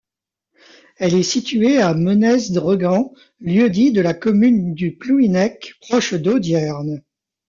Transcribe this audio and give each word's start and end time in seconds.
Elle 0.97 1.13
est 1.13 1.21
située 1.21 1.79
à 1.79 1.93
Menez 1.93 2.49
Dregan, 2.55 3.11
lieu-dit 3.39 3.91
de 3.91 4.01
la 4.01 4.15
commune 4.15 4.73
de 4.73 4.89
Plouhinec, 4.89 5.75
proche 5.79 6.15
d'Audierne. 6.15 7.03